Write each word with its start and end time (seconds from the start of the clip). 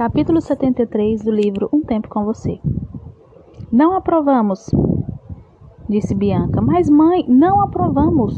Capítulo 0.00 0.40
73 0.40 1.22
do 1.22 1.30
livro 1.30 1.68
Um 1.70 1.82
Tempo 1.82 2.08
com 2.08 2.24
Você. 2.24 2.58
Não 3.70 3.94
aprovamos, 3.94 4.70
disse 5.90 6.14
Bianca. 6.14 6.62
Mas, 6.62 6.88
mãe, 6.88 7.22
não 7.28 7.60
aprovamos. 7.60 8.34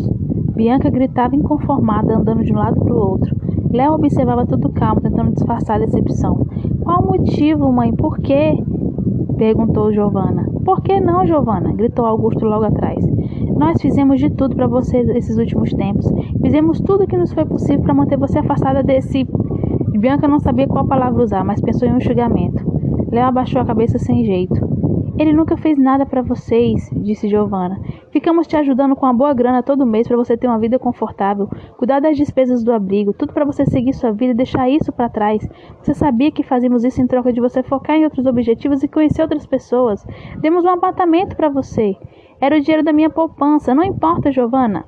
Bianca 0.57 0.91
gritava 0.91 1.37
inconformada, 1.37 2.17
andando 2.17 2.43
de 2.43 2.53
um 2.53 2.57
lado 2.57 2.81
para 2.81 2.93
o 2.93 2.99
outro. 2.99 3.37
Léo 3.71 3.93
observava 3.93 4.45
tudo 4.45 4.71
calmo, 4.71 5.03
tentando 5.03 5.35
disfarçar 5.35 5.77
a 5.77 5.85
decepção. 5.85 6.45
Qual 6.81 7.01
o 7.01 7.07
motivo, 7.07 7.73
mãe? 7.73 7.95
Por 7.95 8.19
quê? 8.19 8.57
perguntou 9.37 9.93
Giovana. 9.93 10.51
Por 10.65 10.83
que 10.83 11.01
não, 11.01 11.25
Giovana? 11.25 11.73
gritou 11.73 12.05
Augusto 12.05 12.45
logo 12.45 12.65
atrás. 12.65 13.07
Nós 13.57 13.81
fizemos 13.81 14.19
de 14.19 14.31
tudo 14.31 14.57
para 14.57 14.67
você 14.67 14.99
esses 15.17 15.39
últimos 15.39 15.73
tempos. 15.73 16.11
Fizemos 16.43 16.81
tudo 16.81 17.05
o 17.05 17.07
que 17.07 17.17
nos 17.17 17.33
foi 17.33 17.45
possível 17.45 17.83
para 17.83 17.95
manter 17.95 18.19
você 18.19 18.41
afastada 18.41 18.83
desse 18.83 19.25
Bianca 19.99 20.27
não 20.27 20.41
sabia 20.41 20.67
qual 20.67 20.87
palavra 20.87 21.23
usar, 21.23 21.45
mas 21.45 21.61
pensou 21.61 21.87
em 21.87 21.93
um 21.93 21.99
enxugamento. 21.99 22.65
Léo 23.11 23.27
abaixou 23.27 23.61
a 23.61 23.65
cabeça 23.65 23.99
sem 23.99 24.25
jeito. 24.25 24.73
Ele 25.19 25.33
nunca 25.33 25.57
fez 25.57 25.79
nada 25.79 26.07
para 26.07 26.23
vocês, 26.23 26.89
disse 26.97 27.29
Giovanna. 27.29 27.79
Ficamos 28.11 28.47
te 28.47 28.57
ajudando 28.57 28.97
com 28.97 29.05
uma 29.05 29.13
boa 29.13 29.35
grana 29.35 29.63
todo 29.63 29.87
mês 29.87 30.09
para 30.09 30.17
você 30.17 30.37
ter 30.37 30.47
uma 30.47 30.59
vida 30.59 30.79
confortável, 30.79 31.47
cuidar 31.77 32.01
das 32.01 32.17
despesas 32.17 32.65
do 32.65 32.73
abrigo, 32.73 33.13
tudo 33.13 33.33
para 33.33 33.45
você 33.45 33.67
seguir 33.67 33.93
sua 33.93 34.11
vida 34.11 34.33
e 34.33 34.37
deixar 34.37 34.71
isso 34.71 34.91
para 34.91 35.11
trás. 35.11 35.47
Você 35.83 35.93
sabia 35.93 36.33
que 36.33 36.43
fazíamos 36.43 36.83
isso 36.83 37.03
em 37.03 37.07
troca 37.07 37.31
de 37.31 37.41
você 37.41 37.63
focar 37.63 37.97
em 37.97 38.05
outros 38.05 38.25
objetivos 38.25 38.83
e 38.83 38.89
conhecer 38.89 39.21
outras 39.21 39.47
pessoas. 39.47 40.07
Demos 40.41 40.65
um 40.65 40.71
apartamento 40.71 41.37
para 41.37 41.51
você. 41.51 41.95
Era 42.41 42.57
o 42.57 42.61
dinheiro 42.61 42.83
da 42.83 42.93
minha 42.93 43.11
poupança, 43.11 43.75
não 43.75 43.85
importa, 43.85 44.33
Giovanna. 44.33 44.87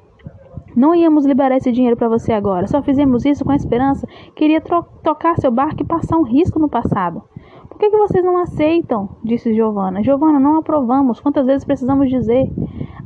Não 0.77 0.95
íamos 0.95 1.25
liberar 1.25 1.57
esse 1.57 1.71
dinheiro 1.71 1.97
para 1.97 2.09
você 2.09 2.33
agora. 2.33 2.67
Só 2.67 2.83
fizemos 2.83 3.25
isso 3.25 3.45
com 3.45 3.53
a 3.53 3.57
esperança 3.57 4.07
que 4.35 4.45
iria 4.45 4.61
tocar 4.61 5.37
seu 5.37 5.51
barco 5.51 5.83
e 5.83 5.87
passar 5.87 6.17
um 6.17 6.23
risco 6.23 6.59
no 6.59 6.69
passado. 6.69 7.23
Por 7.69 7.79
que, 7.79 7.91
que 7.91 7.97
vocês 7.97 8.25
não 8.25 8.39
aceitam? 8.39 9.09
disse 9.25 9.53
Giovana. 9.53 10.03
Giovana, 10.03 10.39
não 10.39 10.57
aprovamos. 10.57 11.21
Quantas 11.21 11.47
vezes 11.47 11.65
precisamos 11.65 12.09
dizer? 12.09 12.49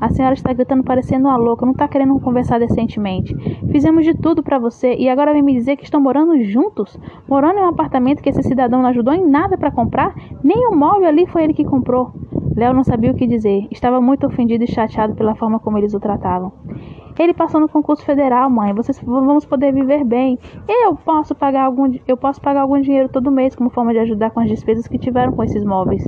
A 0.00 0.10
senhora 0.10 0.34
está 0.34 0.52
gritando 0.52 0.84
parecendo 0.84 1.26
uma 1.26 1.36
louca, 1.36 1.66
não 1.66 1.72
está 1.72 1.88
querendo 1.88 2.18
conversar 2.20 2.60
decentemente. 2.60 3.34
Fizemos 3.70 4.04
de 4.04 4.14
tudo 4.14 4.42
para 4.42 4.58
você 4.58 4.94
e 4.94 5.08
agora 5.08 5.32
vem 5.32 5.42
me 5.42 5.54
dizer 5.54 5.76
que 5.76 5.84
estão 5.84 6.00
morando 6.00 6.40
juntos? 6.44 6.98
Morando 7.26 7.58
em 7.58 7.62
um 7.62 7.68
apartamento 7.68 8.22
que 8.22 8.28
esse 8.28 8.42
cidadão 8.42 8.82
não 8.82 8.90
ajudou 8.90 9.12
em 9.12 9.26
nada 9.26 9.58
para 9.58 9.70
comprar? 9.70 10.14
Nem 10.44 10.68
o 10.68 10.76
móvel 10.76 11.08
ali 11.08 11.26
foi 11.26 11.44
ele 11.44 11.54
que 11.54 11.64
comprou. 11.64 12.12
Léo 12.54 12.74
não 12.74 12.84
sabia 12.84 13.10
o 13.10 13.14
que 13.14 13.26
dizer. 13.26 13.66
Estava 13.70 14.00
muito 14.00 14.26
ofendido 14.26 14.64
e 14.64 14.66
chateado 14.66 15.14
pela 15.14 15.34
forma 15.34 15.58
como 15.58 15.78
eles 15.78 15.94
o 15.94 16.00
tratavam. 16.00 16.52
Ele 17.18 17.34
passou 17.34 17.60
no 17.60 17.68
concurso 17.68 18.04
federal, 18.04 18.48
mãe. 18.48 18.72
Vocês 18.72 19.00
vamos 19.02 19.44
poder 19.44 19.72
viver 19.72 20.04
bem. 20.04 20.38
Eu 20.68 20.94
posso 20.94 21.34
pagar 21.34 21.64
algum, 21.64 21.92
eu 22.06 22.16
posso 22.16 22.40
pagar 22.40 22.62
algum 22.62 22.80
dinheiro 22.80 23.08
todo 23.08 23.30
mês 23.30 23.56
como 23.56 23.70
forma 23.70 23.92
de 23.92 23.98
ajudar 23.98 24.30
com 24.30 24.40
as 24.40 24.48
despesas 24.48 24.86
que 24.86 24.98
tiveram 24.98 25.32
com 25.32 25.42
esses 25.42 25.64
móveis. 25.64 26.04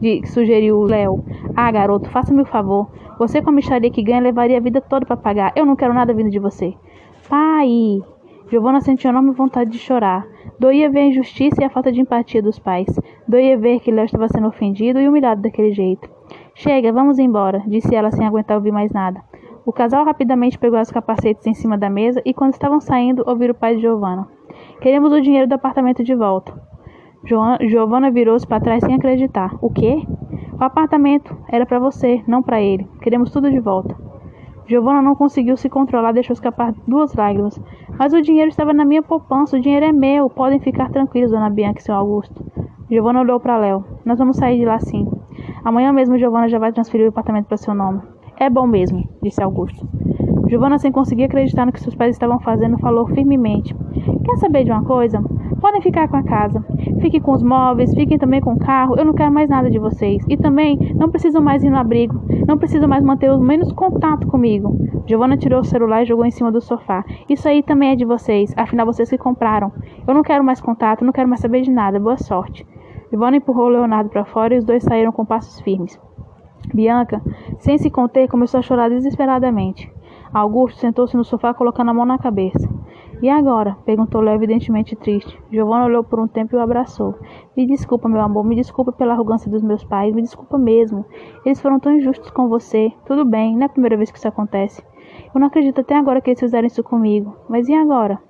De, 0.00 0.26
sugeriu 0.26 0.82
Léo. 0.82 1.24
Ah, 1.54 1.70
garoto, 1.70 2.10
faça-me 2.10 2.42
o 2.42 2.46
favor. 2.46 2.90
Você 3.18 3.40
com 3.40 3.50
a 3.50 3.52
micharia 3.52 3.90
que 3.90 4.02
ganha 4.02 4.20
levaria 4.20 4.58
a 4.58 4.60
vida 4.60 4.80
toda 4.80 5.06
para 5.06 5.16
pagar. 5.16 5.52
Eu 5.54 5.64
não 5.64 5.76
quero 5.76 5.94
nada 5.94 6.12
vindo 6.12 6.30
de 6.30 6.38
você. 6.38 6.74
Pai! 7.28 8.00
Giovanna 8.50 8.80
sentiu 8.80 9.10
enorme 9.10 9.32
vontade 9.32 9.70
de 9.70 9.78
chorar. 9.78 10.26
Doía 10.58 10.90
ver 10.90 11.00
a 11.00 11.06
injustiça 11.06 11.60
e 11.60 11.64
a 11.64 11.70
falta 11.70 11.92
de 11.92 12.00
empatia 12.00 12.42
dos 12.42 12.58
pais. 12.58 12.88
Doía 13.26 13.58
ver 13.58 13.80
que 13.80 13.92
Léo 13.92 14.06
estava 14.06 14.28
sendo 14.28 14.48
ofendido 14.48 14.98
e 14.98 15.08
humilhado 15.08 15.42
daquele 15.42 15.72
jeito. 15.72 16.08
Chega, 16.54 16.92
vamos 16.92 17.18
embora, 17.18 17.62
disse 17.66 17.94
ela 17.94 18.10
sem 18.10 18.26
aguentar 18.26 18.56
ouvir 18.56 18.72
mais 18.72 18.90
nada. 18.90 19.27
O 19.68 19.72
casal 19.72 20.02
rapidamente 20.02 20.58
pegou 20.58 20.80
os 20.80 20.90
capacetes 20.90 21.46
em 21.46 21.52
cima 21.52 21.76
da 21.76 21.90
mesa 21.90 22.22
e, 22.24 22.32
quando 22.32 22.54
estavam 22.54 22.80
saindo, 22.80 23.22
ouviram 23.26 23.52
o 23.52 23.54
pai 23.54 23.76
de 23.76 23.82
Giovanna. 23.82 24.26
Queremos 24.80 25.12
o 25.12 25.20
dinheiro 25.20 25.46
do 25.46 25.52
apartamento 25.52 26.02
de 26.02 26.14
volta. 26.14 26.58
Giovanna 27.60 28.10
virou-se 28.10 28.46
para 28.46 28.62
trás 28.62 28.82
sem 28.82 28.94
acreditar. 28.94 29.54
O 29.60 29.68
quê? 29.68 30.06
O 30.58 30.64
apartamento 30.64 31.36
era 31.50 31.66
para 31.66 31.78
você, 31.78 32.24
não 32.26 32.42
para 32.42 32.62
ele. 32.62 32.88
Queremos 33.02 33.30
tudo 33.30 33.50
de 33.50 33.60
volta. 33.60 33.94
Giovanna 34.66 35.02
não 35.02 35.14
conseguiu 35.14 35.54
se 35.54 35.68
controlar, 35.68 36.12
deixou 36.12 36.32
escapar 36.32 36.72
duas 36.86 37.12
lágrimas. 37.12 37.60
Mas 37.98 38.14
o 38.14 38.22
dinheiro 38.22 38.48
estava 38.48 38.72
na 38.72 38.86
minha 38.86 39.02
poupança, 39.02 39.58
o 39.58 39.60
dinheiro 39.60 39.84
é 39.84 39.92
meu. 39.92 40.30
Podem 40.30 40.60
ficar 40.60 40.88
tranquilos, 40.90 41.30
dona 41.30 41.50
Bianca 41.50 41.80
e 41.80 41.82
seu 41.82 41.94
Augusto. 41.94 42.42
Giovanna 42.90 43.20
olhou 43.20 43.38
para 43.38 43.58
Léo. 43.58 43.84
Nós 44.02 44.18
vamos 44.18 44.38
sair 44.38 44.60
de 44.60 44.64
lá 44.64 44.78
sim. 44.78 45.06
Amanhã 45.62 45.92
mesmo 45.92 46.16
Giovanna 46.16 46.48
já 46.48 46.58
vai 46.58 46.72
transferir 46.72 47.04
o 47.04 47.10
apartamento 47.10 47.48
para 47.48 47.58
seu 47.58 47.74
nome. 47.74 48.00
É 48.40 48.48
bom 48.48 48.68
mesmo, 48.68 49.02
disse 49.20 49.42
Augusto. 49.42 49.84
Giovanna, 50.48 50.78
sem 50.78 50.92
conseguir 50.92 51.24
acreditar 51.24 51.66
no 51.66 51.72
que 51.72 51.80
seus 51.80 51.96
pais 51.96 52.14
estavam 52.14 52.38
fazendo, 52.38 52.78
falou 52.78 53.04
firmemente: 53.08 53.74
Quer 54.24 54.36
saber 54.36 54.62
de 54.62 54.70
uma 54.70 54.84
coisa? 54.84 55.20
Podem 55.60 55.82
ficar 55.82 56.06
com 56.06 56.16
a 56.16 56.22
casa. 56.22 56.64
Fiquem 57.00 57.20
com 57.20 57.32
os 57.32 57.42
móveis, 57.42 57.92
fiquem 57.92 58.16
também 58.16 58.40
com 58.40 58.52
o 58.52 58.58
carro. 58.58 58.94
Eu 58.96 59.04
não 59.04 59.12
quero 59.12 59.32
mais 59.32 59.50
nada 59.50 59.68
de 59.68 59.80
vocês. 59.80 60.24
E 60.28 60.36
também 60.36 60.78
não 60.94 61.10
precisam 61.10 61.42
mais 61.42 61.64
ir 61.64 61.70
no 61.70 61.78
abrigo. 61.78 62.22
Não 62.46 62.56
precisam 62.56 62.88
mais 62.88 63.02
manter 63.02 63.28
o 63.28 63.40
menos 63.40 63.72
contato 63.72 64.28
comigo. 64.28 64.72
Giovanna 65.04 65.36
tirou 65.36 65.60
o 65.60 65.64
celular 65.64 66.02
e 66.02 66.06
jogou 66.06 66.24
em 66.24 66.30
cima 66.30 66.52
do 66.52 66.60
sofá. 66.60 67.04
Isso 67.28 67.48
aí 67.48 67.60
também 67.60 67.90
é 67.90 67.96
de 67.96 68.04
vocês. 68.04 68.54
Afinal, 68.56 68.86
vocês 68.86 69.10
que 69.10 69.18
compraram. 69.18 69.72
Eu 70.06 70.14
não 70.14 70.22
quero 70.22 70.44
mais 70.44 70.60
contato, 70.60 71.04
não 71.04 71.12
quero 71.12 71.28
mais 71.28 71.40
saber 71.40 71.62
de 71.62 71.72
nada. 71.72 71.98
Boa 71.98 72.16
sorte. 72.16 72.64
Giovanna 73.10 73.38
empurrou 73.38 73.68
Leonardo 73.68 74.10
para 74.10 74.24
fora 74.24 74.54
e 74.54 74.58
os 74.58 74.64
dois 74.64 74.84
saíram 74.84 75.10
com 75.10 75.24
passos 75.24 75.60
firmes. 75.60 75.98
Bianca, 76.72 77.22
sem 77.58 77.78
se 77.78 77.90
conter, 77.90 78.28
começou 78.28 78.58
a 78.58 78.62
chorar 78.62 78.90
desesperadamente. 78.90 79.90
Augusto 80.32 80.78
sentou-se 80.78 81.16
no 81.16 81.24
sofá 81.24 81.54
colocando 81.54 81.90
a 81.90 81.94
mão 81.94 82.04
na 82.04 82.18
cabeça. 82.18 82.68
E 83.20 83.28
agora? 83.28 83.76
perguntou 83.84 84.20
Léo, 84.20 84.36
evidentemente 84.36 84.94
triste. 84.94 85.36
Giovanna 85.50 85.86
olhou 85.86 86.04
por 86.04 86.20
um 86.20 86.28
tempo 86.28 86.54
e 86.54 86.58
o 86.58 86.60
abraçou. 86.60 87.16
Me 87.56 87.66
desculpa, 87.66 88.08
meu 88.08 88.20
amor, 88.20 88.44
me 88.44 88.54
desculpa 88.54 88.92
pela 88.92 89.14
arrogância 89.14 89.50
dos 89.50 89.62
meus 89.62 89.82
pais, 89.82 90.14
me 90.14 90.22
desculpa 90.22 90.56
mesmo. 90.56 91.04
Eles 91.44 91.60
foram 91.60 91.80
tão 91.80 91.92
injustos 91.92 92.30
com 92.30 92.48
você. 92.48 92.92
Tudo 93.06 93.24
bem, 93.24 93.54
não 93.54 93.62
é 93.62 93.66
a 93.66 93.70
primeira 93.70 93.96
vez 93.96 94.10
que 94.10 94.18
isso 94.18 94.28
acontece. 94.28 94.82
Eu 95.34 95.40
não 95.40 95.48
acredito 95.48 95.80
até 95.80 95.96
agora 95.96 96.20
que 96.20 96.30
eles 96.30 96.38
fizeram 96.38 96.66
isso 96.66 96.84
comigo. 96.84 97.36
Mas 97.48 97.68
e 97.68 97.74
agora? 97.74 98.20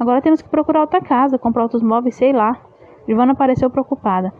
Agora 0.00 0.22
temos 0.22 0.40
que 0.40 0.48
procurar 0.48 0.80
outra 0.80 1.00
casa, 1.00 1.38
comprar 1.38 1.64
outros 1.64 1.82
móveis, 1.82 2.14
sei 2.14 2.32
lá. 2.32 2.58
Giovanna 3.06 3.34
pareceu 3.34 3.68
preocupada. 3.68 4.32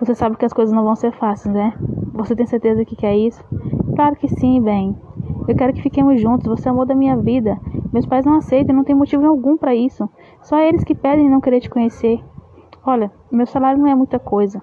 Você 0.00 0.14
sabe 0.14 0.36
que 0.38 0.46
as 0.46 0.52
coisas 0.54 0.74
não 0.74 0.82
vão 0.82 0.96
ser 0.96 1.12
fáceis, 1.12 1.54
né? 1.54 1.74
Você 2.14 2.34
tem 2.34 2.46
certeza 2.46 2.86
que 2.86 2.96
quer 2.96 3.14
isso? 3.14 3.44
Claro 3.94 4.16
que 4.16 4.28
sim, 4.28 4.58
bem. 4.62 4.96
Eu 5.46 5.54
quero 5.54 5.74
que 5.74 5.82
fiquemos 5.82 6.18
juntos. 6.18 6.46
Você 6.46 6.68
é 6.68 6.72
o 6.72 6.74
amor 6.74 6.86
da 6.86 6.94
minha 6.94 7.18
vida. 7.18 7.58
Meus 7.92 8.06
pais 8.06 8.24
não 8.24 8.36
aceitam, 8.36 8.74
não 8.74 8.82
tem 8.82 8.94
motivo 8.94 9.26
algum 9.26 9.58
para 9.58 9.74
isso. 9.74 10.08
Só 10.40 10.58
eles 10.58 10.84
que 10.84 10.94
pedem 10.94 11.28
não 11.28 11.40
querer 11.40 11.60
te 11.60 11.68
conhecer. 11.68 12.18
Olha, 12.82 13.12
meu 13.30 13.46
salário 13.46 13.78
não 13.78 13.86
é 13.88 13.94
muita 13.94 14.18
coisa. 14.18 14.62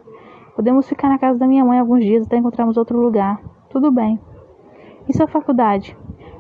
Podemos 0.55 0.89
ficar 0.89 1.07
na 1.07 1.19
casa 1.19 1.37
da 1.37 1.45
minha 1.45 1.63
mãe 1.63 1.77
alguns 1.77 2.03
dias 2.03 2.25
até 2.25 2.37
encontrarmos 2.37 2.75
outro 2.75 2.99
lugar. 2.99 3.39
Tudo 3.69 3.91
bem. 3.91 4.19
E 5.07 5.15
sua 5.15 5.27
faculdade? 5.27 5.95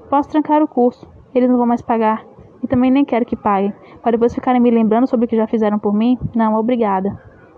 Posso 0.09 0.29
trancar 0.29 0.63
o 0.63 0.67
curso. 0.67 1.07
Eles 1.35 1.47
não 1.47 1.57
vão 1.57 1.67
mais 1.67 1.83
pagar. 1.83 2.25
E 2.63 2.67
também 2.67 2.89
nem 2.89 3.05
quero 3.05 3.25
que 3.25 3.35
paguem. 3.35 3.71
Para 4.01 4.13
depois 4.13 4.33
ficarem 4.33 4.59
me 4.59 4.71
lembrando 4.71 5.05
sobre 5.05 5.27
o 5.27 5.29
que 5.29 5.35
já 5.35 5.45
fizeram 5.45 5.77
por 5.77 5.93
mim? 5.93 6.17
Não, 6.35 6.55
obrigada. 6.55 7.15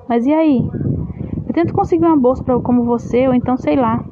Mas 0.09 0.25
e 0.25 0.33
aí? 0.33 0.67
Eu 1.49 1.53
tento 1.55 1.73
conseguir 1.73 2.05
uma 2.05 2.15
bolsa 2.15 2.43
para 2.43 2.59
como 2.59 2.83
você, 2.83 3.27
ou 3.27 3.33
então 3.33 3.57
sei 3.57 3.75
lá. 3.75 4.05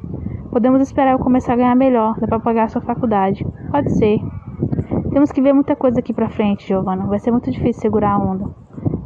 Podemos 0.50 0.82
esperar 0.82 1.12
eu 1.12 1.20
começar 1.20 1.52
a 1.52 1.56
ganhar 1.56 1.76
melhor, 1.76 2.18
dá 2.18 2.26
para 2.26 2.40
pagar 2.40 2.64
a 2.64 2.68
sua 2.68 2.82
faculdade. 2.82 3.46
Pode 3.70 3.92
ser. 3.92 4.18
Temos 5.12 5.30
que 5.30 5.40
ver 5.40 5.52
muita 5.52 5.76
coisa 5.76 6.00
aqui 6.00 6.12
pra 6.12 6.28
frente, 6.28 6.66
Giovanna. 6.66 7.06
Vai 7.06 7.20
ser 7.20 7.30
muito 7.30 7.48
difícil 7.48 7.80
segurar 7.80 8.14
a 8.14 8.18
onda. 8.18 8.50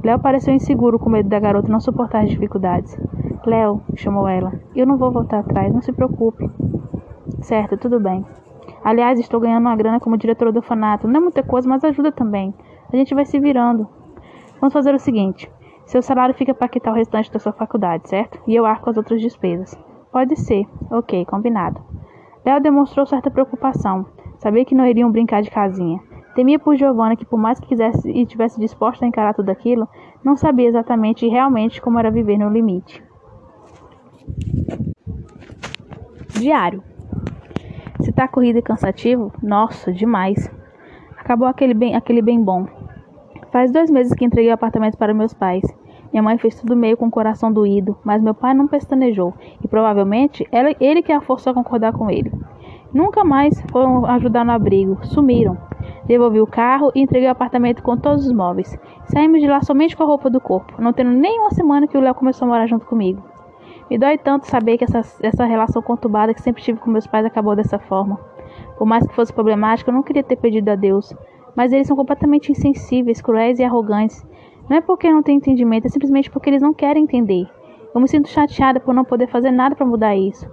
Léo 0.03 0.19
pareceu 0.19 0.55
inseguro 0.55 0.99
com 0.99 1.11
medo 1.11 1.29
da 1.29 1.39
garota 1.39 1.71
não 1.71 1.79
suportar 1.79 2.25
as 2.25 2.31
dificuldades. 2.31 2.99
Léo, 3.45 3.83
chamou 3.97 4.27
ela, 4.27 4.55
eu 4.75 4.87
não 4.87 4.97
vou 4.97 5.13
voltar 5.13 5.41
atrás, 5.41 5.71
não 5.71 5.83
se 5.83 5.93
preocupe. 5.93 6.51
Certo, 7.43 7.77
tudo 7.77 8.01
bem. 8.01 8.25
Aliás, 8.83 9.21
estou 9.21 9.41
ganhando 9.41 9.67
uma 9.67 9.77
grana 9.77 10.01
como 10.01 10.17
diretora 10.17 10.51
do 10.51 10.61
orfanato. 10.61 11.07
Não 11.07 11.19
é 11.19 11.21
muita 11.21 11.43
coisa, 11.43 11.69
mas 11.69 11.85
ajuda 11.85 12.11
também. 12.11 12.55
A 12.91 12.97
gente 12.97 13.15
vai 13.15 13.27
se 13.27 13.39
virando. 13.39 13.87
Vamos 14.59 14.73
fazer 14.73 14.95
o 14.95 14.99
seguinte: 14.99 15.51
seu 15.93 16.01
salário 16.01 16.35
fica 16.35 16.55
para 16.55 16.69
quitar 16.69 16.91
o 16.91 16.97
restante 16.97 17.31
da 17.31 17.39
sua 17.39 17.53
faculdade, 17.53 18.09
certo? 18.09 18.41
E 18.47 18.57
eu 18.57 18.65
arco 18.65 18.89
as 18.89 18.97
outras 18.97 19.21
despesas. 19.21 19.79
Pode 20.11 20.37
ser. 20.37 20.67
Ok, 20.91 21.27
combinado. 21.27 21.83
Léo 22.47 22.63
demonstrou 22.63 23.05
certa 23.05 23.31
preocupação. 23.31 24.07
Sabia 24.39 24.65
que 24.65 24.75
não 24.75 24.87
iriam 24.87 25.13
brincar 25.13 25.43
de 25.43 25.51
casinha. 25.51 26.01
Temia 26.35 26.59
por 26.59 26.77
Giovanna 26.77 27.15
que, 27.15 27.27
por 27.27 27.39
mais 27.39 27.61
que 27.61 27.67
quisesse 27.67 28.11
e 28.11 28.25
tivesse 28.25 28.59
disposta 28.59 29.05
a 29.05 29.09
encarar 29.09 29.35
tudo 29.35 29.51
aquilo, 29.51 29.87
não 30.25 30.35
sabia 30.35 30.67
exatamente 30.67 31.27
e 31.27 31.29
realmente 31.29 31.83
como 31.83 31.99
era 31.99 32.11
viver 32.11 32.39
no 32.39 32.49
limite. 32.49 33.05
Diário. 36.41 36.83
Se 38.01 38.11
tá 38.13 38.27
corrido 38.27 38.59
e 38.59 38.63
cansativo, 38.63 39.31
nossa, 39.43 39.93
demais. 39.93 40.51
Acabou 41.19 41.47
aquele 41.47 41.75
bem, 41.75 41.95
aquele 41.95 42.23
bem 42.23 42.43
bom. 42.43 42.67
Faz 43.53 43.71
dois 43.71 43.91
meses 43.91 44.15
que 44.15 44.25
entreguei 44.25 44.51
o 44.51 44.55
apartamento 44.55 44.97
para 44.97 45.13
meus 45.13 45.35
pais. 45.35 45.63
Minha 46.13 46.23
mãe 46.23 46.37
fez 46.37 46.61
tudo 46.61 46.77
meio 46.77 46.97
com 46.97 47.07
o 47.07 47.11
coração 47.11 47.51
doído, 47.51 47.97
mas 48.05 48.23
meu 48.23 48.35
pai 48.35 48.53
não 48.53 48.69
pestanejou, 48.69 49.33
e 49.63 49.67
provavelmente 49.67 50.47
ela, 50.53 50.75
ele 50.79 51.03
que 51.03 51.11
a 51.11 51.21
forçou 51.21 51.53
a 51.53 51.55
concordar 51.55 51.93
com 51.93 52.11
ele. 52.11 52.31
Nunca 52.93 53.25
mais 53.25 53.59
foram 53.73 54.05
ajudar 54.05 54.45
no 54.45 54.53
abrigo, 54.53 54.99
sumiram. 55.07 55.57
Devolvi 56.05 56.41
o 56.41 56.47
carro 56.47 56.93
e 56.95 57.01
entreguei 57.01 57.29
o 57.29 57.33
apartamento 57.33 57.83
com 57.83 57.97
todos 57.97 58.27
os 58.27 58.33
móveis. 58.33 58.79
Saímos 59.07 59.41
de 59.41 59.47
lá 59.47 59.63
somente 59.63 59.97
com 59.97 60.03
a 60.03 60.07
roupa 60.07 60.29
do 60.29 60.41
corpo, 60.41 60.75
não 60.81 60.93
tendo 60.93 61.11
nem 61.11 61.41
uma 61.41 61.51
semana 61.51 61.87
que 61.87 61.97
o 61.97 62.01
Léo 62.01 62.15
começou 62.15 62.45
a 62.45 62.51
morar 62.51 62.67
junto 62.67 62.85
comigo. 62.85 63.23
Me 63.89 63.99
dói 63.99 64.19
tanto 64.19 64.47
saber 64.47 64.77
que 64.77 64.85
essa, 64.85 65.01
essa 65.23 65.45
relação 65.45 65.81
conturbada 65.81 66.35
que 66.35 66.43
sempre 66.43 66.63
tive 66.63 66.79
com 66.79 66.91
meus 66.91 67.07
pais 67.07 67.25
acabou 67.25 67.57
dessa 67.57 67.79
forma. 67.79 68.19
Por 68.77 68.87
mais 68.87 69.07
que 69.07 69.15
fosse 69.15 69.33
problemática, 69.33 69.91
eu 69.91 69.95
não 69.95 70.03
queria 70.03 70.23
ter 70.23 70.37
pedido 70.37 70.69
a 70.71 70.75
Deus. 70.75 71.15
Mas 71.55 71.73
eles 71.73 71.87
são 71.87 71.97
completamente 71.97 72.51
insensíveis, 72.51 73.21
cruéis 73.21 73.59
e 73.59 73.65
arrogantes. 73.65 74.27
Não 74.69 74.77
é 74.77 74.81
porque 74.81 75.11
não 75.11 75.23
têm 75.23 75.37
entendimento, 75.37 75.87
é 75.87 75.91
simplesmente 75.91 76.31
porque 76.31 76.51
eles 76.51 76.63
não 76.63 76.73
querem 76.73 77.05
entender. 77.05 77.47
Eu 77.95 78.01
me 78.01 78.09
sinto 78.09 78.29
chateada 78.29 78.81
por 78.81 78.95
não 78.95 79.05
poder 79.05 79.27
fazer 79.29 79.51
nada 79.51 79.75
para 79.75 79.87
mudar 79.87 80.17
isso. 80.17 80.49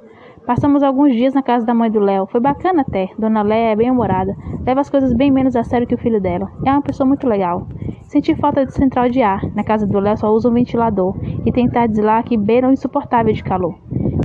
Passamos 0.45 0.81
alguns 0.81 1.13
dias 1.13 1.33
na 1.33 1.43
casa 1.43 1.65
da 1.65 1.75
mãe 1.75 1.91
do 1.91 1.99
Léo. 1.99 2.25
Foi 2.25 2.41
bacana 2.41 2.81
até. 2.81 3.09
Dona 3.19 3.43
Léa 3.43 3.71
é 3.71 3.75
bem 3.75 3.91
humorada. 3.91 4.35
Leva 4.65 4.81
as 4.81 4.89
coisas 4.89 5.13
bem 5.13 5.29
menos 5.29 5.55
a 5.55 5.63
sério 5.63 5.85
que 5.85 5.93
o 5.93 5.97
filho 5.97 6.19
dela. 6.19 6.51
É 6.65 6.71
uma 6.71 6.81
pessoa 6.81 7.07
muito 7.07 7.27
legal. 7.27 7.67
Senti 8.03 8.35
falta 8.35 8.65
de 8.65 8.73
central 8.73 9.09
de 9.09 9.21
ar. 9.21 9.41
Na 9.53 9.63
casa 9.63 9.85
do 9.85 9.99
Léo 9.99 10.17
só 10.17 10.33
usa 10.33 10.49
um 10.49 10.53
ventilador. 10.53 11.15
E 11.45 11.51
tem 11.51 11.69
tardes 11.69 11.99
lá 11.99 12.23
que 12.23 12.35
beiram 12.35 12.73
insuportável 12.73 13.31
de 13.31 13.43
calor. 13.43 13.75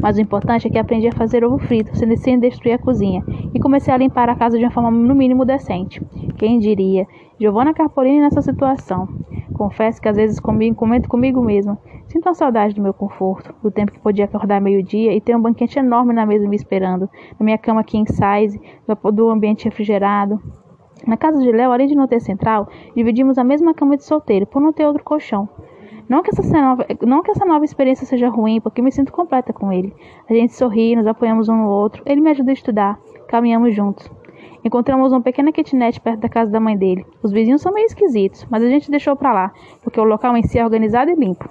Mas 0.03 0.17
o 0.17 0.21
importante 0.23 0.67
é 0.67 0.71
que 0.71 0.79
aprendi 0.79 1.09
a 1.09 1.13
fazer 1.13 1.45
ovo 1.45 1.59
frito, 1.59 1.95
sem, 1.95 2.17
sem 2.17 2.39
destruir 2.39 2.73
a 2.73 2.79
cozinha. 2.79 3.23
E 3.53 3.61
comecei 3.61 3.93
a 3.93 3.99
limpar 3.99 4.31
a 4.31 4.35
casa 4.35 4.59
de 4.59 4.65
uma 4.65 4.71
forma 4.71 4.91
no 4.91 5.15
mínimo 5.15 5.45
decente. 5.45 6.03
Quem 6.39 6.59
diria? 6.59 7.07
Giovanna 7.39 7.75
Carpolini 7.75 8.21
nessa 8.21 8.41
situação. 8.41 9.09
Confesso 9.55 10.03
que 10.03 10.09
às 10.09 10.17
vezes 10.17 10.41
comigo, 10.41 10.77
comento 10.77 11.09
comigo 11.09 11.41
mesma. 11.41 11.79
Sinto 12.09 12.27
uma 12.29 12.35
saudade 12.35 12.75
do 12.75 12.83
meu 12.83 12.93
conforto, 12.93 13.55
do 13.63 13.71
tempo 13.71 13.93
que 13.93 14.01
podia 14.01 14.25
acordar 14.25 14.61
meio-dia 14.61 15.13
e 15.13 15.21
ter 15.21 15.37
um 15.37 15.41
banquete 15.41 15.79
enorme 15.79 16.13
na 16.13 16.27
mesa 16.27 16.49
me 16.49 16.57
esperando, 16.57 17.09
na 17.39 17.45
minha 17.45 17.57
cama 17.57 17.85
king 17.85 18.05
size, 18.11 18.61
do 19.13 19.31
ambiente 19.31 19.65
refrigerado. 19.65 20.41
Na 21.07 21.17
casa 21.17 21.41
de 21.41 21.53
Léo, 21.53 21.71
além 21.71 21.87
de 21.87 21.95
não 21.95 22.09
ter 22.09 22.21
central, 22.21 22.69
dividimos 22.97 23.39
a 23.39 23.45
mesma 23.45 23.73
cama 23.73 23.97
de 23.97 24.05
solteiro, 24.05 24.47
por 24.47 24.61
não 24.61 24.73
ter 24.73 24.87
outro 24.87 25.05
colchão. 25.05 25.49
Não 26.09 26.23
que, 26.23 26.31
essa 26.31 26.61
nova, 26.61 26.85
não 27.07 27.23
que 27.23 27.31
essa 27.31 27.47
nova 27.47 27.65
experiência 27.65 28.07
seja 28.07 28.29
ruim, 28.29 28.61
porque 28.61 28.83
me 28.83 28.91
sinto 28.91 29.13
completa 29.13 29.53
com 29.53 29.73
ele. 29.73 29.95
A 30.29 30.35
gente 30.35 30.53
sorri, 30.53 30.97
nos 30.97 31.07
apoiamos 31.07 31.49
um 31.49 31.57
no 31.57 31.69
outro, 31.69 32.03
ele 32.05 32.21
me 32.21 32.31
ajuda 32.31 32.51
a 32.51 32.55
estudar, 32.55 32.99
caminhamos 33.29 33.75
juntos. 33.75 34.11
Encontramos 34.65 35.13
uma 35.13 35.21
pequena 35.21 35.53
kitnet 35.53 36.01
perto 36.01 36.21
da 36.21 36.29
casa 36.29 36.51
da 36.51 36.61
mãe 36.61 36.77
dele. 36.77 37.05
Os 37.23 37.33
vizinhos 37.33 37.63
são 37.63 37.73
meio 37.73 37.87
esquisitos, 37.87 38.47
mas 38.51 38.63
a 38.63 38.69
gente 38.69 38.91
deixou 38.91 39.17
pra 39.17 39.33
lá, 39.33 39.53
porque 39.83 40.01
o 40.01 40.05
local 40.05 40.37
em 40.37 40.43
si 40.43 40.59
é 40.59 40.65
organizado 40.65 41.11
e 41.11 41.15
limpo. 41.15 41.49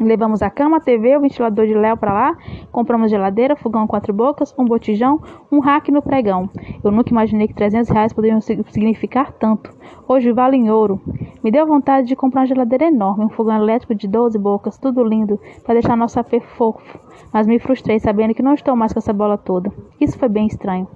Levamos 0.00 0.42
a 0.42 0.50
cama, 0.50 0.78
a 0.78 0.80
TV, 0.80 1.16
o 1.16 1.20
ventilador 1.20 1.66
de 1.66 1.74
Léo 1.74 1.96
para 1.96 2.12
lá, 2.12 2.36
compramos 2.72 3.10
geladeira, 3.10 3.54
fogão 3.54 3.86
quatro 3.86 4.12
bocas, 4.12 4.52
um 4.58 4.64
botijão, 4.64 5.22
um 5.52 5.60
rack 5.60 5.92
no 5.92 6.02
pregão. 6.02 6.50
Eu 6.82 6.90
nunca 6.90 7.10
imaginei 7.10 7.46
que 7.46 7.54
300 7.54 7.90
reais 7.90 8.12
poderiam 8.12 8.40
significar 8.40 9.32
tanto. 9.32 9.72
Hoje 10.08 10.32
vale 10.32 10.56
em 10.56 10.68
ouro. 10.68 11.00
Me 11.44 11.50
deu 11.50 11.64
vontade 11.64 12.08
de 12.08 12.16
comprar 12.16 12.40
uma 12.40 12.46
geladeira 12.46 12.86
enorme, 12.86 13.24
um 13.24 13.28
fogão 13.28 13.56
elétrico 13.56 13.94
de 13.94 14.08
12 14.08 14.36
bocas, 14.36 14.78
tudo 14.78 15.04
lindo, 15.04 15.38
para 15.62 15.74
deixar 15.74 15.96
nosso 15.96 16.18
AP 16.18 16.40
fofo. 16.56 16.98
Mas 17.32 17.46
me 17.46 17.60
frustrei 17.60 18.00
sabendo 18.00 18.34
que 18.34 18.42
não 18.42 18.54
estou 18.54 18.74
mais 18.74 18.92
com 18.92 18.98
essa 18.98 19.12
bola 19.12 19.38
toda. 19.38 19.72
Isso 20.00 20.18
foi 20.18 20.28
bem 20.28 20.46
estranho. 20.46 20.88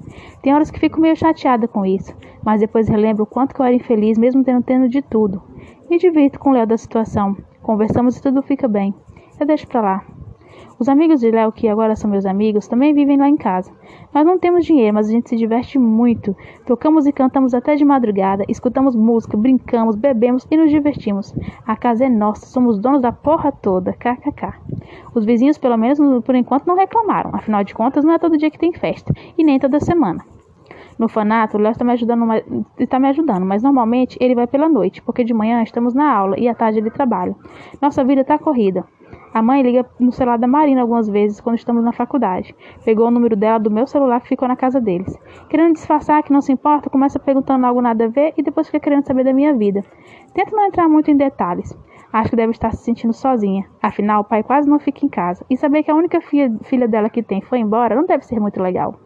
Tem 0.43 0.53
horas 0.53 0.73
que 0.73 0.81
fico 0.81 1.01
meio 1.01 1.15
chateada 1.15 1.69
com 1.69 1.87
isso, 1.87 2.13
mas 2.45 2.61
depois 2.61 2.89
relembro 2.89 3.23
o 3.23 3.27
quanto 3.27 3.55
eu 3.61 3.65
era 3.65 3.75
infeliz 3.75 4.19
mesmo 4.19 4.43
tendo 4.43 4.63
tendo 4.65 4.89
de 4.89 5.03
tudo. 5.03 5.41
Me 5.89 5.99
divirto 5.99 6.39
com 6.39 6.51
o 6.51 6.53
Léo 6.53 6.67
da 6.67 6.77
situação. 6.77 7.37
Conversamos 7.69 8.17
e 8.17 8.23
tudo 8.23 8.41
fica 8.41 8.67
bem. 8.67 8.95
Eu 9.39 9.47
deixo 9.47 9.67
pra 9.67 9.83
lá. 9.83 10.03
Os 10.79 10.89
amigos 10.89 11.21
de 11.21 11.31
Léo, 11.31 11.53
que 11.53 11.69
agora 11.69 11.95
são 11.95 12.11
meus 12.11 12.25
amigos, 12.25 12.67
também 12.67 12.95
vivem 12.95 13.19
lá 13.19 13.29
em 13.29 13.37
casa. 13.37 13.71
Nós 14.15 14.25
não 14.25 14.39
temos 14.39 14.65
dinheiro, 14.65 14.95
mas 14.95 15.07
a 15.07 15.13
gente 15.13 15.29
se 15.29 15.37
diverte 15.37 15.79
muito. 15.79 16.35
Tocamos 16.65 17.07
e 17.07 17.13
cantamos 17.13 17.53
até 17.53 17.75
de 17.75 17.85
madrugada, 17.85 18.43
escutamos 18.49 18.97
música, 18.97 19.37
brincamos, 19.37 19.97
bebemos 19.97 20.47
e 20.51 20.57
nos 20.57 20.71
divertimos. 20.71 21.35
A 21.67 21.77
casa 21.77 22.07
é 22.07 22.09
nossa, 22.09 22.47
somos 22.47 22.79
donos 22.79 23.03
da 23.03 23.13
porra 23.13 23.53
toda. 23.53 23.93
KKK. 23.93 24.55
Os 25.15 25.27
vizinhos, 25.27 25.59
pelo 25.59 25.77
menos 25.77 25.99
por 26.25 26.35
enquanto, 26.35 26.67
não 26.67 26.75
reclamaram. 26.75 27.33
Afinal 27.35 27.63
de 27.65 27.75
contas, 27.75 28.03
não 28.03 28.15
é 28.15 28.19
todo 28.19 28.39
dia 28.39 28.51
que 28.51 28.59
tem 28.59 28.73
festa, 28.73 29.13
e 29.37 29.45
nem 29.45 29.59
toda 29.59 29.79
semana. 29.79 30.25
No 30.99 31.09
fanato, 31.09 31.57
o 31.57 31.61
Léo 31.61 31.73
está 31.73 31.85
me 31.85 31.93
ajudando, 31.93 32.25
está 32.79 32.99
me 32.99 33.09
ajudando, 33.09 33.47
mas 33.47 33.63
normalmente 33.63 34.19
ele 34.21 34.35
vai 34.35 34.47
pela 34.47 34.69
noite, 34.69 35.01
porque 35.01 35.23
de 35.23 35.33
manhã 35.33 35.63
estamos 35.63 35.95
na 35.95 36.13
aula 36.13 36.39
e 36.39 36.49
à 36.49 36.55
tarde 36.55 36.79
ele 36.79 36.91
trabalha. 36.91 37.37
Nossa 37.81 38.03
vida 38.03 38.23
está 38.23 38.37
corrida. 38.39 38.85
A 39.33 39.41
mãe 39.43 39.63
liga 39.63 39.87
no 40.01 40.11
celular 40.11 40.39
da 40.39 40.49
Marina 40.49 40.81
algumas 40.81 41.09
vezes 41.09 41.41
quando 41.41 41.57
estamos 41.57 41.85
na 41.85 41.93
faculdade. 41.93 42.55
Pegou 42.85 43.07
o 43.07 43.11
número 43.11 43.37
dela 43.37 43.59
do 43.59 43.71
meu 43.71 43.87
celular 43.87 44.21
que 44.21 44.29
ficou 44.29 44.49
na 44.49 44.57
casa 44.57 44.81
deles. 44.81 45.17
Querendo 45.49 45.75
disfarçar 45.75 46.23
que 46.23 46.33
não 46.33 46.41
se 46.41 46.51
importa, 46.51 46.91
começa 46.91 47.19
perguntando 47.19 47.65
algo 47.65 47.81
nada 47.81 48.07
a 48.07 48.09
ver 48.09 48.33
e 48.37 48.43
depois 48.43 48.67
fica 48.67 48.81
querendo 48.81 49.07
saber 49.07 49.25
da 49.25 49.33
minha 49.33 49.55
vida. 49.55 49.85
Tento 50.35 50.57
não 50.57 50.67
entrar 50.67 50.89
muito 50.89 51.11
em 51.11 51.17
detalhes. 51.17 51.77
Acho 52.13 52.31
que 52.31 52.37
deve 52.37 52.53
estar 52.53 52.73
se 52.73 52.83
sentindo 52.83 53.13
sozinha. 53.13 53.67
Afinal, 53.83 54.23
o 54.23 54.25
pai 54.25 54.43
quase 54.43 54.69
não 54.69 54.79
fica 54.79 55.05
em 55.05 55.09
casa. 55.09 55.45
E 55.49 55.57
saber 55.57 55.83
que 55.83 55.91
a 55.91 55.95
única 55.95 56.21
filha 56.21 56.89
dela 56.89 57.11
que 57.11 57.23
tem 57.23 57.43
foi 57.43 57.59
embora 57.59 57.95
não 57.95 58.07
deve 58.07 58.25
ser 58.25 58.41
muito 58.41 58.61
legal. 58.63 58.99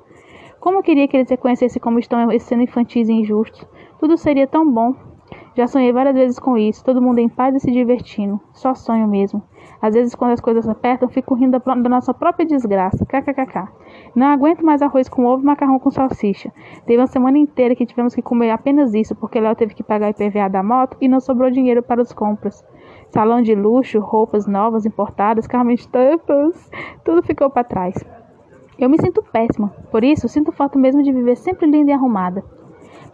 Como 0.62 0.78
eu 0.78 0.82
queria 0.84 1.08
que 1.08 1.16
eles 1.16 1.28
reconhecessem 1.28 1.82
como 1.82 1.98
estão 1.98 2.20
sendo 2.38 2.62
infantis 2.62 3.08
e 3.08 3.12
injustos. 3.12 3.66
Tudo 3.98 4.16
seria 4.16 4.46
tão 4.46 4.64
bom. 4.70 4.94
Já 5.56 5.66
sonhei 5.66 5.92
várias 5.92 6.14
vezes 6.14 6.38
com 6.38 6.56
isso, 6.56 6.84
todo 6.84 7.02
mundo 7.02 7.18
em 7.18 7.28
paz 7.28 7.56
e 7.56 7.58
se 7.58 7.72
divertindo. 7.72 8.40
Só 8.52 8.72
sonho 8.72 9.08
mesmo. 9.08 9.42
Às 9.82 9.94
vezes, 9.94 10.14
quando 10.14 10.30
as 10.30 10.40
coisas 10.40 10.68
apertam, 10.68 11.08
fico 11.08 11.34
rindo 11.34 11.58
da, 11.58 11.88
nossa 11.88 12.14
própria 12.14 12.46
desgraça. 12.46 13.04
KKKK. 13.04 13.72
Não 14.14 14.28
aguento 14.28 14.64
mais 14.64 14.82
arroz 14.82 15.08
com 15.08 15.24
ovo 15.24 15.42
e 15.42 15.46
macarrão 15.46 15.80
com 15.80 15.90
salsicha. 15.90 16.52
Teve 16.86 17.00
uma 17.00 17.08
semana 17.08 17.38
inteira 17.38 17.74
que 17.74 17.84
tivemos 17.84 18.14
que 18.14 18.22
comer 18.22 18.50
apenas 18.50 18.94
isso, 18.94 19.16
porque 19.16 19.40
Léo 19.40 19.56
teve 19.56 19.74
que 19.74 19.82
pagar 19.82 20.10
IPVA 20.10 20.48
da 20.48 20.62
moto 20.62 20.96
e 21.00 21.08
não 21.08 21.18
sobrou 21.18 21.50
dinheiro 21.50 21.82
para 21.82 22.02
as 22.02 22.12
compras. 22.12 22.64
Salão 23.10 23.42
de 23.42 23.56
luxo, 23.56 23.98
roupas 23.98 24.46
novas 24.46 24.86
importadas, 24.86 25.48
carro 25.48 25.72
estampas, 25.72 26.70
tudo 27.04 27.20
ficou 27.20 27.50
para 27.50 27.64
trás. 27.64 28.21
Eu 28.78 28.88
me 28.88 29.00
sinto 29.00 29.22
péssima, 29.22 29.68
por 29.90 30.02
isso 30.02 30.28
sinto 30.28 30.50
falta 30.50 30.78
mesmo 30.78 31.02
de 31.02 31.12
viver 31.12 31.36
sempre 31.36 31.66
linda 31.66 31.90
e 31.90 31.94
arrumada. 31.94 32.42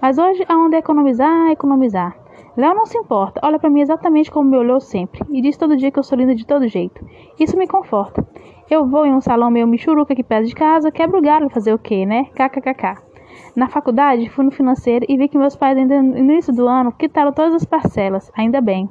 Mas 0.01 0.17
hoje 0.17 0.45
a 0.49 0.57
onda 0.57 0.77
é 0.77 0.79
economizar, 0.79 1.51
economizar. 1.51 2.17
Léo 2.57 2.75
não 2.75 2.87
se 2.87 2.97
importa, 2.97 3.41
olha 3.45 3.59
para 3.59 3.71
mim 3.71 3.81
exatamente 3.81 4.31
como 4.31 4.51
me 4.51 4.57
olhou 4.57 4.81
sempre 4.81 5.21
e 5.31 5.41
diz 5.41 5.57
todo 5.57 5.77
dia 5.77 5.91
que 5.91 5.99
eu 5.99 6.03
sou 6.03 6.17
linda 6.19 6.35
de 6.35 6.47
todo 6.47 6.69
jeito. 6.69 7.05
Isso 7.39 7.57
me 7.57 7.67
conforta. 7.67 8.27
Eu 8.71 8.87
vou 8.87 9.07
em 9.07 9.15
um 9.15 9.21
salão 9.21 9.51
meio 9.51 9.67
michuruca 9.67 10.13
aqui 10.13 10.23
perto 10.23 10.47
de 10.47 10.55
casa, 10.55 10.91
quebro 10.91 11.19
o 11.19 11.23
galho 11.23 11.49
fazer 11.49 11.73
o 11.73 11.79
quê, 11.79 12.05
né? 12.05 12.25
KKKK. 12.35 13.08
Na 13.55 13.69
faculdade, 13.69 14.29
fui 14.31 14.45
no 14.45 14.51
financeiro 14.51 15.05
e 15.09 15.17
vi 15.17 15.29
que 15.29 15.39
meus 15.39 15.57
pais 15.57 15.77
ainda 15.77 16.01
no 16.01 16.17
início 16.17 16.53
do 16.55 16.69
ano 16.69 16.93
quitaram 16.93 17.33
todas 17.33 17.55
as 17.55 17.65
parcelas, 17.65 18.31
ainda 18.37 18.61
bem. 18.61 18.89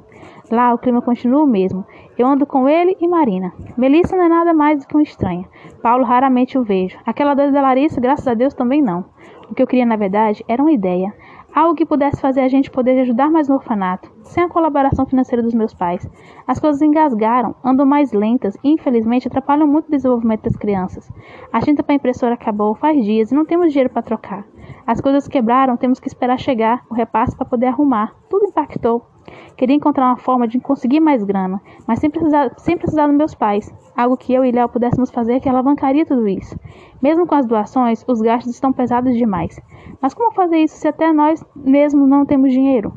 Lá 0.50 0.72
o 0.72 0.78
clima 0.78 1.02
continua 1.02 1.42
o 1.42 1.46
mesmo. 1.46 1.84
Eu 2.16 2.26
ando 2.26 2.46
com 2.46 2.68
ele 2.68 2.96
e 3.00 3.06
Marina. 3.06 3.52
Melissa 3.76 4.16
não 4.16 4.24
é 4.24 4.28
nada 4.28 4.54
mais 4.54 4.80
do 4.80 4.88
que 4.88 4.94
uma 4.94 5.02
estranha. 5.02 5.46
Paulo 5.82 6.04
raramente 6.04 6.58
o 6.58 6.64
vejo. 6.64 6.98
Aquela 7.04 7.34
doida 7.34 7.52
da 7.52 7.60
Larissa, 7.60 8.00
graças 8.00 8.26
a 8.26 8.34
Deus, 8.34 8.54
também 8.54 8.82
não. 8.82 9.04
O 9.50 9.54
que 9.54 9.62
eu 9.62 9.66
queria, 9.66 9.86
na 9.86 9.96
verdade, 9.96 10.44
era 10.48 10.62
uma 10.62 10.72
ideia. 10.72 11.14
Algo 11.54 11.74
que 11.74 11.86
pudesse 11.86 12.20
fazer 12.20 12.42
a 12.42 12.48
gente 12.48 12.70
poder 12.70 13.00
ajudar 13.00 13.30
mais 13.30 13.48
no 13.48 13.54
orfanato, 13.54 14.10
sem 14.22 14.44
a 14.44 14.48
colaboração 14.48 15.06
financeira 15.06 15.42
dos 15.42 15.54
meus 15.54 15.74
pais. 15.74 16.08
As 16.46 16.60
coisas 16.60 16.82
engasgaram, 16.82 17.54
andam 17.64 17.86
mais 17.86 18.12
lentas 18.12 18.56
e, 18.62 18.70
infelizmente, 18.70 19.26
atrapalham 19.26 19.66
muito 19.66 19.88
o 19.88 19.90
desenvolvimento 19.90 20.42
das 20.42 20.56
crianças. 20.56 21.10
A 21.52 21.60
tinta 21.60 21.82
para 21.82 21.94
impressora 21.94 22.34
acabou 22.34 22.74
faz 22.74 23.02
dias 23.04 23.32
e 23.32 23.34
não 23.34 23.44
temos 23.44 23.72
dinheiro 23.72 23.90
para 23.90 24.02
trocar. 24.02 24.44
As 24.86 25.00
coisas 25.00 25.28
quebraram, 25.28 25.76
temos 25.76 26.00
que 26.00 26.08
esperar 26.08 26.38
chegar 26.38 26.84
o 26.90 26.94
repasse 26.94 27.36
para 27.36 27.46
poder 27.46 27.66
arrumar. 27.66 28.14
Tudo 28.28 28.46
impactou. 28.46 29.06
Queria 29.56 29.76
encontrar 29.76 30.06
uma 30.06 30.16
forma 30.16 30.48
de 30.48 30.58
conseguir 30.58 31.00
mais 31.00 31.22
grana, 31.22 31.60
mas 31.86 31.98
sem 31.98 32.08
precisar, 32.08 32.52
sem 32.56 32.76
precisar 32.76 33.06
dos 33.06 33.16
meus 33.16 33.34
pais. 33.34 33.72
Algo 33.96 34.16
que 34.16 34.32
eu 34.32 34.44
e 34.44 34.52
Léo 34.52 34.68
pudéssemos 34.68 35.10
fazer 35.10 35.40
que 35.40 35.48
alavancaria 35.48 36.06
tudo 36.06 36.28
isso. 36.28 36.58
Mesmo 37.02 37.26
com 37.26 37.34
as 37.34 37.46
doações, 37.46 38.04
os 38.08 38.20
gastos 38.20 38.54
estão 38.54 38.72
pesados 38.72 39.16
demais. 39.16 39.60
Mas 40.00 40.14
como 40.14 40.32
fazer 40.32 40.58
isso 40.58 40.76
se 40.76 40.88
até 40.88 41.12
nós 41.12 41.44
mesmos 41.54 42.08
não 42.08 42.24
temos 42.24 42.52
dinheiro? 42.52 42.92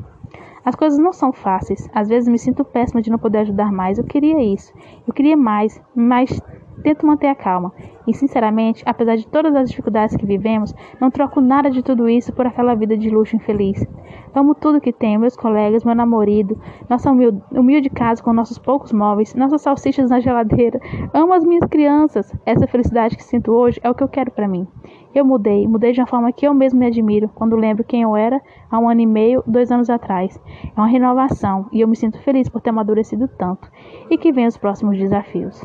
As 0.64 0.76
coisas 0.76 0.98
não 0.98 1.12
são 1.12 1.32
fáceis. 1.32 1.88
Às 1.92 2.08
vezes 2.08 2.28
me 2.28 2.38
sinto 2.38 2.64
péssima 2.64 3.02
de 3.02 3.10
não 3.10 3.18
poder 3.18 3.38
ajudar 3.38 3.72
mais. 3.72 3.98
Eu 3.98 4.04
queria 4.04 4.40
isso. 4.40 4.72
Eu 5.06 5.12
queria 5.12 5.36
mais, 5.36 5.82
mas 5.94 6.40
tento 6.82 7.04
manter 7.04 7.26
a 7.26 7.34
calma. 7.34 7.72
E 8.06 8.14
sinceramente, 8.14 8.82
apesar 8.86 9.16
de 9.16 9.26
todas 9.26 9.54
as 9.54 9.70
dificuldades 9.70 10.16
que 10.16 10.26
vivemos, 10.26 10.74
não 11.00 11.10
troco 11.10 11.40
nada 11.40 11.70
de 11.70 11.82
tudo 11.82 12.08
isso 12.08 12.32
por 12.32 12.46
aquela 12.46 12.74
vida 12.74 12.96
de 12.96 13.10
luxo 13.10 13.36
infeliz. 13.36 13.86
Amo 14.34 14.54
tudo 14.54 14.80
que 14.80 14.92
tenho, 14.92 15.20
meus 15.20 15.36
colegas, 15.36 15.84
meu 15.84 15.94
namorado, 15.94 16.58
nossa 16.88 17.10
humilde, 17.10 17.42
humilde 17.50 17.90
casa 17.90 18.22
com 18.22 18.32
nossos 18.32 18.58
poucos 18.58 18.92
móveis, 18.92 19.34
nossas 19.34 19.60
salsichas 19.60 20.10
na 20.10 20.20
geladeira. 20.20 20.80
Amo 21.12 21.34
as 21.34 21.44
minhas 21.44 21.68
crianças. 21.68 22.32
Essa 22.46 22.66
felicidade 22.66 23.16
que 23.16 23.22
sinto 23.22 23.52
hoje 23.52 23.78
é 23.82 23.90
o 23.90 23.94
que 23.94 24.02
eu 24.02 24.08
quero 24.08 24.30
para 24.30 24.48
mim. 24.48 24.66
Eu 25.14 25.26
mudei, 25.26 25.68
mudei 25.68 25.92
de 25.92 26.00
uma 26.00 26.06
forma 26.06 26.32
que 26.32 26.46
eu 26.46 26.54
mesmo 26.54 26.80
me 26.80 26.86
admiro 26.86 27.28
quando 27.34 27.54
lembro 27.54 27.84
quem 27.84 28.02
eu 28.02 28.16
era 28.16 28.40
há 28.70 28.78
um 28.78 28.88
ano 28.88 29.02
e 29.02 29.06
meio, 29.06 29.44
dois 29.46 29.70
anos 29.70 29.90
atrás. 29.90 30.40
É 30.74 30.80
uma 30.80 30.88
renovação 30.88 31.66
e 31.70 31.82
eu 31.82 31.88
me 31.88 31.94
sinto 31.94 32.18
feliz 32.22 32.48
por 32.48 32.62
ter 32.62 32.70
amadurecido 32.70 33.28
tanto. 33.28 33.70
E 34.10 34.16
que 34.16 34.32
venham 34.32 34.48
os 34.48 34.56
próximos 34.56 34.96
desafios. 34.96 35.62